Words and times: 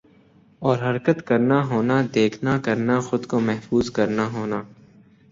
اور 0.61 0.77
حرکت 0.77 1.21
کرنا 1.27 1.59
ہونا 1.65 2.01
دیکھنا 2.15 2.57
کرنا 2.57 2.99
خود 2.99 3.25
کو 3.25 3.39
محظوظ 3.39 3.91
کرنا 3.91 4.27
ہونا 4.27 4.61